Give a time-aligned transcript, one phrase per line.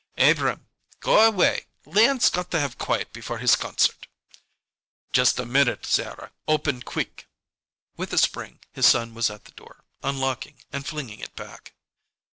[0.17, 0.65] "Abrahm,
[0.99, 1.67] go away!
[1.85, 4.07] Leon's got to have quiet before his concert."
[5.13, 6.31] "Just a minute, Sarah.
[6.47, 7.27] Open quick!"
[7.97, 11.75] With a spring his son was at the door, unlocking and flinging it back.